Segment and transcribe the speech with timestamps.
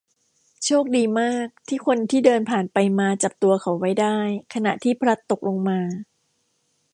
[0.65, 4.17] โชคดีมากที่คนที่เดินผ่านไปมาจับตัวเขาไว้ได้
[4.53, 5.79] ขณะที่พลัดตกลงมา